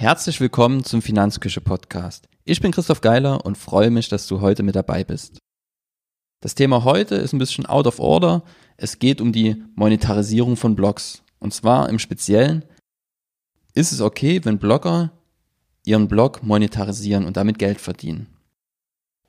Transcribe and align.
Herzlich 0.00 0.40
willkommen 0.40 0.84
zum 0.84 1.02
Finanzküche 1.02 1.60
Podcast. 1.60 2.28
Ich 2.44 2.60
bin 2.60 2.70
Christoph 2.70 3.00
Geiler 3.00 3.44
und 3.44 3.58
freue 3.58 3.90
mich, 3.90 4.08
dass 4.08 4.28
du 4.28 4.40
heute 4.40 4.62
mit 4.62 4.76
dabei 4.76 5.02
bist. 5.02 5.40
Das 6.40 6.54
Thema 6.54 6.84
heute 6.84 7.16
ist 7.16 7.32
ein 7.32 7.40
bisschen 7.40 7.66
out 7.66 7.88
of 7.88 7.98
order. 7.98 8.44
Es 8.76 9.00
geht 9.00 9.20
um 9.20 9.32
die 9.32 9.60
Monetarisierung 9.74 10.56
von 10.56 10.76
Blogs. 10.76 11.24
Und 11.40 11.52
zwar 11.52 11.88
im 11.88 11.98
Speziellen, 11.98 12.64
ist 13.74 13.90
es 13.90 14.00
okay, 14.00 14.44
wenn 14.44 14.60
Blogger 14.60 15.10
ihren 15.84 16.06
Blog 16.06 16.44
monetarisieren 16.44 17.26
und 17.26 17.36
damit 17.36 17.58
Geld 17.58 17.80
verdienen? 17.80 18.28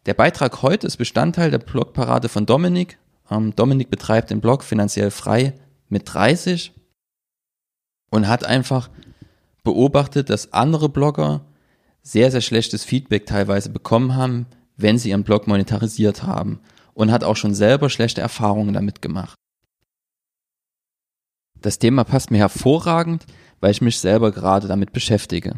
Der 0.06 0.14
Beitrag 0.14 0.62
heute 0.62 0.86
ist 0.86 0.98
Bestandteil 0.98 1.50
der 1.50 1.58
Blogparade 1.58 2.30
von 2.30 2.46
Dominik. 2.46 3.00
Ähm, 3.32 3.56
Dominik 3.56 3.90
betreibt 3.90 4.30
den 4.30 4.40
Blog 4.40 4.64
finanziell 4.64 5.10
frei 5.10 5.56
mit 5.88 6.14
30 6.14 6.74
und 8.12 8.28
hat 8.28 8.44
einfach 8.44 8.92
beobachtet, 9.64 10.30
dass 10.30 10.54
andere 10.54 10.90
Blogger 10.90 11.46
sehr, 12.02 12.32
sehr 12.32 12.42
schlechtes 12.42 12.84
Feedback 12.84 13.26
teilweise 13.26 13.70
bekommen 13.70 14.16
haben, 14.16 14.46
wenn 14.78 14.98
sie 14.98 15.10
ihren 15.10 15.24
Blog 15.24 15.48
monetarisiert 15.48 16.24
haben 16.24 16.60
und 16.94 17.12
hat 17.12 17.24
auch 17.24 17.36
schon 17.36 17.54
selber 17.54 17.90
schlechte 17.90 18.22
Erfahrungen 18.22 18.74
damit 18.74 19.02
gemacht. 19.02 19.36
Das 21.62 21.78
Thema 21.80 22.06
passt 22.06 22.32
mir 22.32 22.38
hervorragend, 22.38 23.26
weil 23.60 23.72
ich 23.72 23.82
mich 23.82 24.00
selber 24.00 24.32
gerade 24.32 24.68
damit 24.68 24.94
beschäftige. 24.94 25.56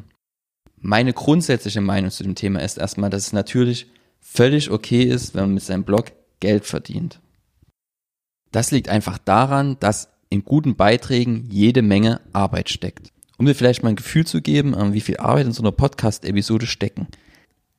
Meine 0.78 1.14
grundsätzliche 1.14 1.82
Meinung 1.82 2.10
zu 2.10 2.24
dem 2.24 2.34
Thema 2.34 2.62
ist 2.62 2.80
erstmal, 2.80 3.12
dass 3.12 3.28
es 3.28 3.34
natürlich 3.34 3.88
völlig 4.20 4.72
okay 4.72 5.04
ist, 5.04 5.36
wenn 5.36 5.44
man 5.44 5.54
mit 5.54 5.64
seinem 5.64 5.84
Blog 5.84 6.12
Geld 6.40 6.66
verdient. 6.66 7.20
Das 8.52 8.72
liegt 8.72 8.90
einfach 8.90 9.20
daran, 9.20 9.78
dass 9.80 10.10
in 10.30 10.44
guten 10.44 10.76
Beiträgen 10.76 11.48
jede 11.52 11.84
Menge 11.84 12.20
Arbeit 12.34 12.70
steckt 12.70 13.12
um 13.42 13.48
dir 13.48 13.56
vielleicht 13.56 13.82
mal 13.82 13.90
ein 13.90 13.96
Gefühl 13.96 14.24
zu 14.24 14.40
geben, 14.40 14.76
wie 14.94 15.02
viel 15.02 15.18
Arbeit 15.18 15.48
in 15.48 15.52
so 15.52 15.64
einer 15.64 15.72
Podcast-Episode 15.72 16.68
stecken. 16.68 17.08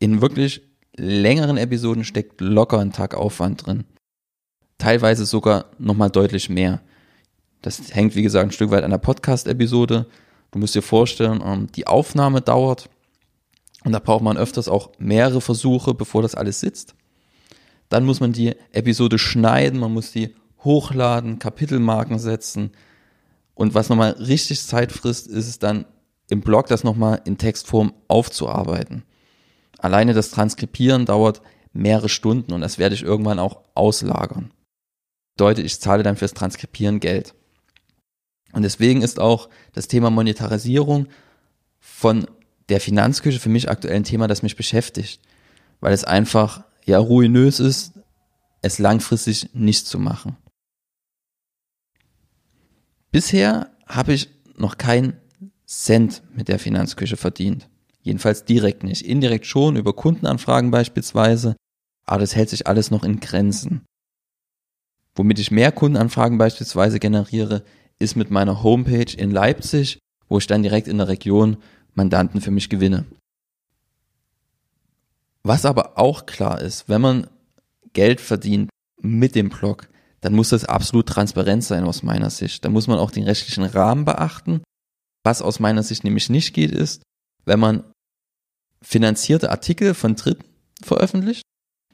In 0.00 0.20
wirklich 0.20 0.60
längeren 0.96 1.56
Episoden 1.56 2.02
steckt 2.02 2.40
locker 2.40 2.80
ein 2.80 2.90
Tag 2.90 3.14
Aufwand 3.14 3.64
drin. 3.64 3.84
Teilweise 4.76 5.24
sogar 5.24 5.66
nochmal 5.78 6.10
deutlich 6.10 6.50
mehr. 6.50 6.80
Das 7.60 7.94
hängt, 7.94 8.16
wie 8.16 8.24
gesagt, 8.24 8.44
ein 8.44 8.50
Stück 8.50 8.72
weit 8.72 8.82
an 8.82 8.90
der 8.90 8.98
Podcast-Episode. 8.98 10.06
Du 10.50 10.58
musst 10.58 10.74
dir 10.74 10.82
vorstellen, 10.82 11.40
ähm, 11.46 11.68
die 11.76 11.86
Aufnahme 11.86 12.40
dauert 12.40 12.90
und 13.84 13.92
da 13.92 14.00
braucht 14.00 14.24
man 14.24 14.36
öfters 14.36 14.66
auch 14.66 14.90
mehrere 14.98 15.40
Versuche, 15.40 15.94
bevor 15.94 16.22
das 16.22 16.34
alles 16.34 16.58
sitzt. 16.58 16.96
Dann 17.88 18.04
muss 18.04 18.18
man 18.18 18.32
die 18.32 18.56
Episode 18.72 19.16
schneiden, 19.16 19.78
man 19.78 19.94
muss 19.94 20.10
die 20.10 20.34
hochladen, 20.64 21.38
Kapitelmarken 21.38 22.18
setzen, 22.18 22.72
und 23.54 23.74
was 23.74 23.88
nochmal 23.88 24.12
richtig 24.12 24.62
Zeit 24.62 24.92
frisst, 24.92 25.26
ist 25.26 25.48
es 25.48 25.58
dann 25.58 25.84
im 26.28 26.40
Blog 26.40 26.66
das 26.68 26.84
nochmal 26.84 27.20
in 27.24 27.38
Textform 27.38 27.92
aufzuarbeiten. 28.08 29.04
Alleine 29.78 30.14
das 30.14 30.30
Transkribieren 30.30 31.06
dauert 31.06 31.42
mehrere 31.72 32.08
Stunden 32.08 32.52
und 32.52 32.60
das 32.60 32.78
werde 32.78 32.94
ich 32.94 33.02
irgendwann 33.02 33.38
auch 33.38 33.60
auslagern. 33.74 34.52
Bedeutet, 35.36 35.64
ich 35.64 35.80
zahle 35.80 36.02
dann 36.02 36.16
fürs 36.16 36.34
Transkribieren 36.34 37.00
Geld. 37.00 37.34
Und 38.52 38.62
deswegen 38.62 39.02
ist 39.02 39.18
auch 39.18 39.48
das 39.72 39.88
Thema 39.88 40.10
Monetarisierung 40.10 41.08
von 41.80 42.26
der 42.68 42.80
Finanzküche 42.80 43.40
für 43.40 43.48
mich 43.48 43.70
aktuell 43.70 43.96
ein 43.96 44.04
Thema, 44.04 44.28
das 44.28 44.42
mich 44.42 44.56
beschäftigt, 44.56 45.20
weil 45.80 45.92
es 45.92 46.04
einfach 46.04 46.64
ja 46.84 46.98
ruinös 46.98 47.60
ist, 47.60 47.92
es 48.60 48.78
langfristig 48.78 49.50
nicht 49.54 49.86
zu 49.86 49.98
machen. 49.98 50.36
Bisher 53.12 53.70
habe 53.86 54.14
ich 54.14 54.30
noch 54.56 54.78
keinen 54.78 55.18
Cent 55.66 56.22
mit 56.34 56.48
der 56.48 56.58
Finanzküche 56.58 57.16
verdient. 57.16 57.68
Jedenfalls 58.00 58.44
direkt 58.44 58.82
nicht. 58.82 59.02
Indirekt 59.02 59.46
schon 59.46 59.76
über 59.76 59.94
Kundenanfragen 59.94 60.70
beispielsweise, 60.70 61.54
aber 62.04 62.20
das 62.20 62.34
hält 62.34 62.48
sich 62.50 62.66
alles 62.66 62.90
noch 62.90 63.04
in 63.04 63.20
Grenzen. 63.20 63.84
Womit 65.14 65.38
ich 65.38 65.50
mehr 65.50 65.72
Kundenanfragen 65.72 66.38
beispielsweise 66.38 66.98
generiere, 66.98 67.64
ist 67.98 68.16
mit 68.16 68.30
meiner 68.30 68.62
Homepage 68.62 69.14
in 69.16 69.30
Leipzig, 69.30 69.98
wo 70.28 70.38
ich 70.38 70.46
dann 70.46 70.62
direkt 70.62 70.88
in 70.88 70.98
der 70.98 71.08
Region 71.08 71.58
Mandanten 71.94 72.40
für 72.40 72.50
mich 72.50 72.70
gewinne. 72.70 73.04
Was 75.42 75.66
aber 75.66 75.98
auch 75.98 76.24
klar 76.24 76.60
ist, 76.60 76.88
wenn 76.88 77.02
man 77.02 77.26
Geld 77.92 78.20
verdient 78.20 78.70
mit 79.00 79.34
dem 79.34 79.50
Blog, 79.50 79.88
dann 80.22 80.34
muss 80.34 80.50
das 80.50 80.64
absolut 80.64 81.08
transparent 81.08 81.64
sein 81.64 81.84
aus 81.84 82.02
meiner 82.02 82.30
Sicht. 82.30 82.64
Da 82.64 82.70
muss 82.70 82.86
man 82.86 82.98
auch 82.98 83.10
den 83.10 83.24
rechtlichen 83.24 83.64
Rahmen 83.64 84.04
beachten. 84.04 84.62
Was 85.24 85.42
aus 85.42 85.60
meiner 85.60 85.82
Sicht 85.82 86.04
nämlich 86.04 86.30
nicht 86.30 86.54
geht, 86.54 86.70
ist, 86.70 87.02
wenn 87.44 87.60
man 87.60 87.84
finanzierte 88.82 89.50
Artikel 89.50 89.94
von 89.94 90.16
Dritten 90.16 90.44
veröffentlicht. 90.82 91.42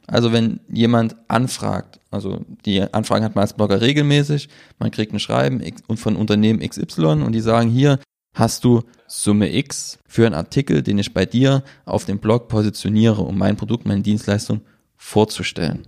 Also 0.07 0.33
wenn 0.33 0.61
jemand 0.69 1.17
anfragt, 1.29 2.01
also 2.11 2.45
die 2.65 2.81
Anfragen 2.81 3.25
hat 3.25 3.35
man 3.35 3.43
als 3.43 3.55
Blogger 3.55 3.81
regelmäßig, 3.81 4.49
man 4.79 4.91
kriegt 4.91 5.13
ein 5.13 5.21
Schreiben 5.21 5.63
von 5.97 6.17
Unternehmen 6.17 6.61
XY 6.61 7.23
und 7.23 7.33
die 7.33 7.41
sagen, 7.41 7.69
hier 7.69 7.99
hast 8.35 8.65
du 8.65 8.85
Summe 9.07 9.55
X 9.55 9.99
für 10.07 10.27
einen 10.27 10.35
Artikel, 10.35 10.83
den 10.83 10.99
ich 10.99 11.13
bei 11.13 11.27
dir 11.27 11.63
auf 11.85 12.05
dem 12.05 12.19
Blog 12.19 12.49
positioniere, 12.49 13.23
um 13.23 13.37
mein 13.37 13.57
Produkt, 13.57 13.87
meine 13.87 14.03
Dienstleistung 14.03 14.63
vorzustellen. 14.97 15.87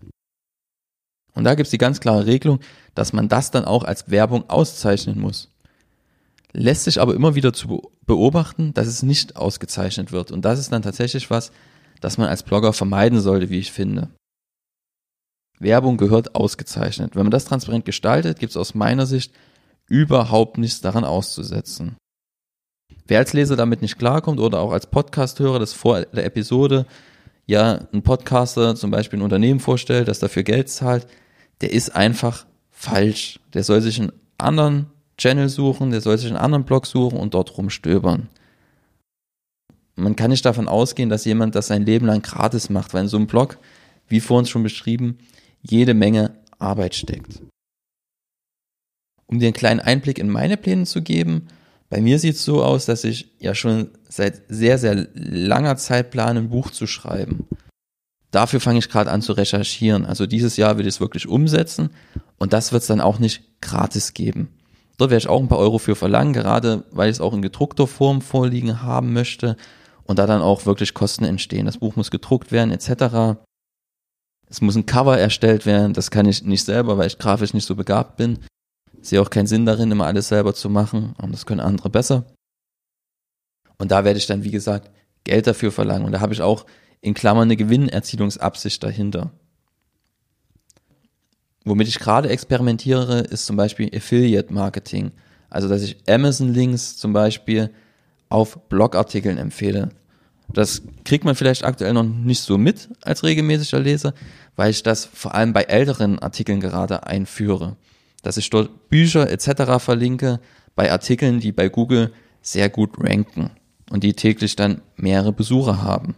Und 1.35 1.45
da 1.45 1.55
gibt 1.55 1.67
es 1.67 1.71
die 1.71 1.79
ganz 1.79 2.01
klare 2.01 2.27
Regelung, 2.27 2.61
dass 2.95 3.13
man 3.13 3.29
das 3.29 3.51
dann 3.51 3.65
auch 3.65 3.85
als 3.85 4.11
Werbung 4.11 4.49
auszeichnen 4.49 5.21
muss. 5.21 5.51
Lässt 6.53 6.85
sich 6.85 7.01
aber 7.01 7.15
immer 7.15 7.35
wieder 7.35 7.53
zu 7.53 7.91
beobachten, 8.07 8.75
dass 8.75 8.89
es 8.89 9.03
nicht 9.03 9.37
ausgezeichnet 9.37 10.11
wird. 10.11 10.33
Und 10.33 10.45
das 10.45 10.59
ist 10.59 10.73
dann 10.73 10.83
tatsächlich 10.83 11.31
was, 11.31 11.53
das 12.01 12.19
man 12.19 12.29
als 12.29 12.43
Blogger 12.43 12.73
vermeiden 12.73 13.21
sollte, 13.21 13.51
wie 13.51 13.59
ich 13.59 13.71
finde. 13.71 14.11
Werbung 15.61 15.99
gehört 15.99 16.35
ausgezeichnet. 16.35 17.15
Wenn 17.15 17.25
man 17.25 17.31
das 17.31 17.45
transparent 17.45 17.85
gestaltet, 17.85 18.39
gibt 18.39 18.51
es 18.51 18.57
aus 18.57 18.75
meiner 18.75 19.07
Sicht 19.07 19.33
überhaupt 19.87 20.59
nichts 20.59 20.81
daran 20.81 21.05
auszusetzen. 21.05 21.97
Wer 23.07 23.19
als 23.19 23.33
Leser 23.33 23.57
damit 23.57 23.83
nicht 23.83 23.99
klarkommt 23.99 24.41
oder 24.41 24.61
auch 24.61 24.73
als 24.73 24.87
Podcast-Hörer, 24.87 25.59
das 25.59 25.73
vor 25.73 26.01
der 26.01 26.25
Episode 26.25 26.87
ja 27.50 27.81
ein 27.93 28.03
Podcaster 28.03 28.77
zum 28.77 28.91
Beispiel 28.91 29.19
ein 29.19 29.22
Unternehmen 29.22 29.61
vorstellt, 29.61 30.09
das 30.09 30.21
dafür 30.21 30.44
Geld 30.44 30.71
zahlt, 30.71 31.06
der 31.61 31.72
ist 31.72 31.94
einfach 31.94 32.47
falsch. 32.71 33.41
Der 33.53 33.65
soll 33.65 33.83
sich 33.83 34.00
einen 34.00 34.12
anderen 34.38 34.87
Channel 35.19 35.49
suchen, 35.49 35.91
der 35.91 36.00
soll 36.00 36.16
sich 36.16 36.28
einen 36.28 36.37
anderen 36.37 36.65
Blog 36.65 36.87
suchen 36.87 37.19
und 37.19 37.34
dort 37.34 37.59
rumstöbern. 37.59 38.28
Man 39.97 40.16
kann 40.16 40.31
nicht 40.31 40.47
davon 40.47 40.69
ausgehen, 40.69 41.10
dass 41.10 41.25
jemand 41.25 41.55
das 41.55 41.66
sein 41.66 41.84
Leben 41.84 42.06
lang 42.06 42.22
gratis 42.22 42.71
macht, 42.71 42.94
weil 42.94 43.03
in 43.03 43.09
so 43.09 43.19
einem 43.19 43.27
Blog, 43.27 43.59
wie 44.09 44.21
vorhin 44.21 44.47
schon 44.47 44.62
beschrieben, 44.62 45.19
jede 45.60 45.93
Menge 45.93 46.33
Arbeit 46.59 46.94
steckt. 46.94 47.43
Um 49.27 49.41
dir 49.41 49.47
einen 49.47 49.55
kleinen 49.55 49.81
Einblick 49.81 50.19
in 50.19 50.31
meine 50.31 50.56
Pläne 50.56 50.84
zu 50.84 51.03
geben, 51.03 51.49
bei 51.91 52.01
mir 52.01 52.21
sieht 52.21 52.37
es 52.37 52.45
so 52.45 52.62
aus, 52.62 52.87
dass 52.87 53.03
ich 53.03 53.33
ja 53.41 53.55
schon 53.55 53.91
seit 54.09 54.43
sehr, 54.49 54.78
sehr 54.78 55.09
langer 55.12 55.77
Zeit 55.77 56.12
plane, 56.12 56.39
ein 56.39 56.49
Buch 56.49 56.71
zu 56.71 56.87
schreiben. 56.87 57.49
Dafür 58.31 58.61
fange 58.61 58.78
ich 58.78 58.89
gerade 58.89 59.11
an 59.11 59.23
zu 59.23 59.33
recherchieren. 59.33 60.06
Also 60.06 60.27
dieses 60.27 60.56
Jahr 60.56 60.78
will 60.78 60.87
ich 60.87 60.95
es 60.95 61.01
wirklich 61.01 61.27
umsetzen 61.27 61.91
und 62.39 62.53
das 62.53 62.71
wird 62.71 62.83
es 62.83 62.87
dann 62.87 63.01
auch 63.01 63.19
nicht 63.19 63.61
gratis 63.61 64.15
geben. 64.15 64.51
Dort 64.99 65.11
werde 65.11 65.23
ich 65.23 65.28
auch 65.28 65.41
ein 65.41 65.49
paar 65.49 65.59
Euro 65.59 65.78
für 65.78 65.97
verlangen, 65.97 66.33
gerade 66.33 66.84
weil 66.93 67.11
ich 67.11 67.17
es 67.17 67.21
auch 67.21 67.34
in 67.34 67.43
gedruckter 67.43 67.89
Form 67.89 68.22
vorliegen 68.22 68.83
haben 68.83 69.13
möchte 69.13 69.57
und 70.04 70.21
da 70.21 70.27
dann 70.27 70.42
auch 70.42 70.66
wirklich 70.66 70.95
Kosten 70.95 71.25
entstehen. 71.25 71.66
Das 71.66 71.78
Buch 71.78 71.97
muss 71.97 72.13
gedruckt 72.13 72.53
werden 72.53 72.71
etc. 72.71 73.41
Es 74.48 74.60
muss 74.60 74.77
ein 74.77 74.87
Cover 74.87 75.19
erstellt 75.19 75.66
werden, 75.66 75.92
das 75.92 76.13
kann 76.13 76.27
ich 76.27 76.45
nicht 76.45 76.65
selber, 76.65 76.98
weil 76.98 77.09
ich 77.09 77.19
grafisch 77.19 77.53
nicht 77.53 77.66
so 77.66 77.75
begabt 77.75 78.16
bin 78.16 78.39
sehe 79.03 79.21
auch 79.21 79.31
keinen 79.31 79.47
Sinn 79.47 79.67
darin, 79.67 79.91
immer 79.91 80.07
alles 80.07 80.29
selber 80.29 80.55
zu 80.55 80.69
machen. 80.69 81.15
Und 81.21 81.33
das 81.33 81.47
können 81.47 81.61
andere 81.61 81.91
besser. 81.91 82.25
Und 83.79 83.91
da 83.91 84.05
werde 84.05 84.19
ich 84.19 84.27
dann, 84.27 84.45
wie 84.45 84.51
gesagt, 84.51 84.91
Geld 85.25 85.47
dafür 85.47 85.73
verlangen. 85.73 86.05
Und 86.05 86.13
da 86.13 86.21
habe 86.21 86.33
ich 86.33 86.43
auch 86.43 86.67
in 87.01 87.15
Klammern 87.15 87.45
eine 87.45 87.57
Gewinnerzielungsabsicht 87.57 88.83
dahinter. 88.83 89.33
Womit 91.65 91.89
ich 91.89 91.99
gerade 91.99 92.29
experimentiere, 92.29 93.21
ist 93.21 93.47
zum 93.47 93.57
Beispiel 93.57 93.91
Affiliate 93.95 94.53
Marketing. 94.53 95.13
Also, 95.49 95.69
dass 95.69 95.83
ich 95.83 95.97
Amazon-Links 96.09 96.97
zum 96.97 97.13
Beispiel 97.13 97.71
auf 98.29 98.69
Blogartikeln 98.69 99.39
empfehle. 99.39 99.91
Das 100.53 100.83
kriegt 101.05 101.25
man 101.25 101.35
vielleicht 101.35 101.65
aktuell 101.65 101.93
noch 101.93 102.05
nicht 102.05 102.43
so 102.43 102.59
mit 102.59 102.89
als 103.03 103.23
regelmäßiger 103.23 103.81
Leser, 103.81 104.15
weil 104.57 104.71
ich 104.71 104.83
das 104.83 105.05
vor 105.05 105.35
allem 105.35 105.53
bei 105.53 105.63
älteren 105.63 106.19
Artikeln 106.19 106.61
gerade 106.61 107.07
einführe 107.07 107.77
dass 108.22 108.37
ich 108.37 108.51
dort 108.51 108.89
Bücher 108.89 109.31
etc. 109.31 109.83
verlinke 109.83 110.41
bei 110.75 110.91
Artikeln, 110.91 111.41
die 111.41 111.53
bei 111.53 111.69
Google 111.69 112.13
sehr 112.43 112.69
gut 112.69 112.93
ranken 112.99 113.51
und 113.91 114.05
die 114.05 114.15
täglich 114.15 114.57
dann 114.57 114.83
mehrere 114.97 115.33
Besucher 115.33 115.83
haben. 115.83 116.17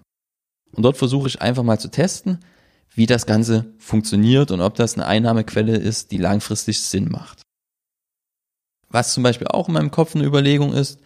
Und 0.73 0.85
dort 0.85 0.97
versuche 0.97 1.29
ich 1.29 1.43
einfach 1.43 1.63
mal 1.63 1.79
zu 1.79 1.89
testen, 1.89 2.39
wie 2.95 3.07
das 3.07 3.27
Ganze 3.27 3.73
funktioniert 3.79 4.51
und 4.51 4.61
ob 4.61 4.75
das 4.75 4.95
eine 4.95 5.07
Einnahmequelle 5.07 5.77
ist, 5.77 6.13
die 6.13 6.19
langfristig 6.19 6.81
Sinn 6.83 7.09
macht. 7.11 7.43
Was 8.89 9.15
zum 9.15 9.23
Beispiel 9.23 9.49
auch 9.49 9.69
in 9.69 9.75
meinem 9.75 9.91
Kopf 9.91 10.15
eine 10.15 10.25
Überlegung 10.25 10.75
ist, 10.75 11.01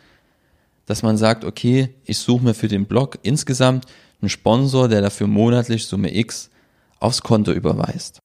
dass 0.86 1.02
man 1.02 1.16
sagt, 1.16 1.44
okay, 1.44 1.94
ich 2.04 2.18
suche 2.18 2.44
mir 2.44 2.54
für 2.54 2.68
den 2.68 2.86
Blog 2.86 3.18
insgesamt 3.22 3.86
einen 4.20 4.28
Sponsor, 4.28 4.88
der 4.88 5.00
dafür 5.00 5.26
monatlich 5.26 5.86
Summe 5.86 6.16
X 6.16 6.50
aufs 6.98 7.22
Konto 7.22 7.52
überweist. 7.52 8.18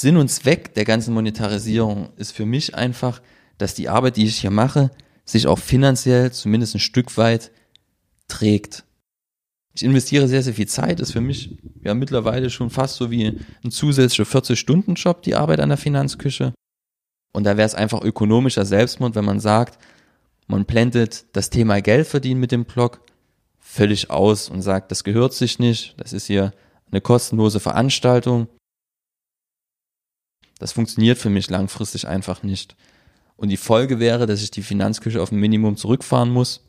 Sinn 0.00 0.18
und 0.18 0.28
Zweck 0.28 0.74
der 0.74 0.84
ganzen 0.84 1.14
Monetarisierung 1.14 2.10
ist 2.16 2.32
für 2.32 2.44
mich 2.44 2.74
einfach, 2.74 3.22
dass 3.56 3.74
die 3.74 3.88
Arbeit, 3.88 4.18
die 4.18 4.26
ich 4.26 4.38
hier 4.38 4.50
mache, 4.50 4.90
sich 5.24 5.46
auch 5.46 5.58
finanziell 5.58 6.32
zumindest 6.32 6.74
ein 6.74 6.80
Stück 6.80 7.16
weit 7.16 7.50
trägt. 8.28 8.84
Ich 9.74 9.82
investiere 9.82 10.28
sehr, 10.28 10.42
sehr 10.42 10.54
viel 10.54 10.68
Zeit, 10.68 11.00
ist 11.00 11.12
für 11.12 11.20
mich 11.20 11.58
ja 11.82 11.94
mittlerweile 11.94 12.50
schon 12.50 12.70
fast 12.70 12.96
so 12.96 13.10
wie 13.10 13.40
ein 13.64 13.70
zusätzlicher 13.70 14.30
40-Stunden-Job, 14.30 15.22
die 15.22 15.34
Arbeit 15.34 15.60
an 15.60 15.70
der 15.70 15.78
Finanzküche. 15.78 16.52
Und 17.32 17.44
da 17.44 17.56
wäre 17.56 17.66
es 17.66 17.74
einfach 17.74 18.02
ökonomischer 18.02 18.66
Selbstmord, 18.66 19.14
wenn 19.14 19.24
man 19.24 19.40
sagt, 19.40 19.78
man 20.46 20.66
blendet 20.66 21.24
das 21.32 21.50
Thema 21.50 21.80
Geld 21.80 22.06
verdienen 22.06 22.40
mit 22.40 22.52
dem 22.52 22.66
Blog 22.66 23.00
völlig 23.58 24.10
aus 24.10 24.48
und 24.48 24.62
sagt, 24.62 24.90
das 24.90 25.04
gehört 25.04 25.32
sich 25.32 25.58
nicht, 25.58 25.94
das 25.98 26.12
ist 26.12 26.26
hier 26.26 26.52
eine 26.90 27.00
kostenlose 27.00 27.60
Veranstaltung. 27.60 28.48
Das 30.58 30.72
funktioniert 30.72 31.18
für 31.18 31.30
mich 31.30 31.50
langfristig 31.50 32.06
einfach 32.08 32.42
nicht. 32.42 32.76
Und 33.36 33.48
die 33.48 33.56
Folge 33.56 33.98
wäre, 33.98 34.26
dass 34.26 34.42
ich 34.42 34.50
die 34.50 34.62
Finanzküche 34.62 35.20
auf 35.20 35.30
ein 35.30 35.38
Minimum 35.38 35.76
zurückfahren 35.76 36.30
muss 36.30 36.66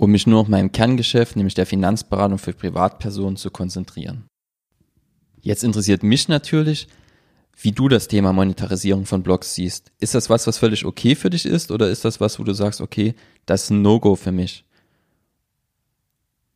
um 0.00 0.10
mich 0.10 0.26
nur 0.26 0.40
auf 0.40 0.48
meinem 0.48 0.72
Kerngeschäft, 0.72 1.36
nämlich 1.36 1.52
der 1.52 1.66
Finanzberatung 1.66 2.38
für 2.38 2.54
Privatpersonen, 2.54 3.36
zu 3.36 3.50
konzentrieren. 3.50 4.24
Jetzt 5.42 5.62
interessiert 5.62 6.02
mich 6.02 6.26
natürlich, 6.26 6.88
wie 7.60 7.72
du 7.72 7.86
das 7.86 8.08
Thema 8.08 8.32
Monetarisierung 8.32 9.04
von 9.04 9.22
Blogs 9.22 9.54
siehst. 9.54 9.92
Ist 10.00 10.14
das 10.14 10.30
was, 10.30 10.46
was 10.46 10.56
völlig 10.56 10.86
okay 10.86 11.14
für 11.14 11.28
dich 11.28 11.44
ist 11.44 11.70
oder 11.70 11.90
ist 11.90 12.06
das 12.06 12.18
was, 12.18 12.38
wo 12.38 12.44
du 12.44 12.54
sagst, 12.54 12.80
okay, 12.80 13.14
das 13.44 13.64
ist 13.64 13.70
ein 13.70 13.82
No-Go 13.82 14.16
für 14.16 14.32
mich? 14.32 14.64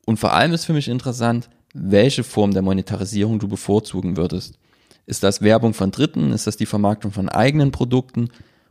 Und 0.07 0.19
vor 0.19 0.33
allem 0.33 0.55
ist 0.55 0.65
für 0.65 0.73
mich 0.73 0.89
interessant, 0.89 1.51
welche 1.75 2.25
Form 2.25 2.53
der 2.53 2.63
Monetarisierung 2.63 3.39
du 3.39 3.49
bevorzugen 3.49 4.17
würdest. 4.17 4.59
Ist 5.07 5.23
das 5.23 5.43
Werbung 5.43 5.75
von 5.75 5.91
Dritten? 5.91 6.33
Ist 6.33 6.47
das 6.47 6.57
die 6.57 6.67
Vermarktung 6.67 7.13
von 7.13 7.29
eigenen 7.29 7.73
Produkten? 7.73 8.29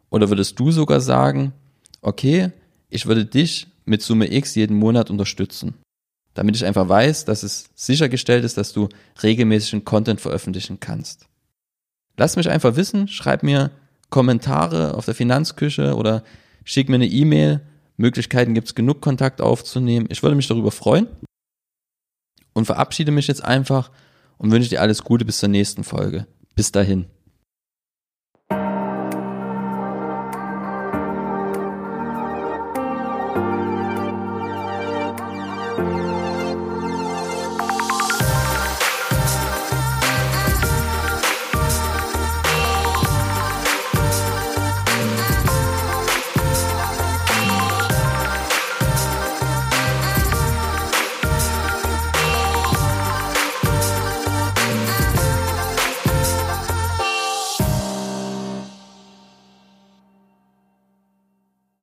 Oder 0.10 0.30
würdest 0.30 0.60
du 0.60 0.72
sogar 0.72 1.02
sagen, 1.02 1.54
okay, 2.02 2.52
ich 2.90 3.06
würde 3.06 3.26
dich 3.26 3.68
mit 3.86 4.02
Summe 4.02 4.32
X 4.32 4.56
jeden 4.56 4.78
Monat 4.78 5.10
unterstützen. 5.10 5.74
Damit 6.34 6.56
ich 6.56 6.66
einfach 6.66 6.88
weiß, 6.88 7.26
dass 7.26 7.44
es 7.44 7.70
sichergestellt 7.76 8.44
ist, 8.44 8.58
dass 8.58 8.74
du 8.74 8.90
regelmäßigen 9.22 9.86
Content 9.86 10.22
veröffentlichen 10.22 10.80
kannst. 10.80 11.28
Lass 12.18 12.36
mich 12.36 12.50
einfach 12.50 12.76
wissen, 12.76 13.08
schreib 13.08 13.44
mir 13.44 13.72
Kommentare 14.10 14.94
auf 14.96 15.06
der 15.06 15.16
Finanzküche 15.16 15.96
oder 15.96 16.24
schick 16.64 16.90
mir 16.90 16.96
eine 16.96 17.08
E-Mail. 17.08 17.62
Möglichkeiten 17.98 18.54
gibt 18.54 18.68
es 18.68 18.76
genug, 18.76 19.02
Kontakt 19.02 19.42
aufzunehmen. 19.42 20.08
Ich 20.10 20.24
würde 20.24 20.36
mich 20.36 20.48
darüber 20.48 20.72
freuen 20.72 21.08
und 22.54 22.66
verabschiede 22.66 23.12
mich 23.12 23.28
jetzt 23.28 23.44
einfach 23.44 23.92
und 24.38 24.52
wünsche 24.52 24.70
dir 24.70 24.82
alles 24.82 25.04
Gute 25.04 25.26
bis 25.26 25.40
zur 25.40 25.50
nächsten 25.50 25.84
Folge. 25.84 26.28
Bis 26.56 26.72
dahin. 26.72 27.06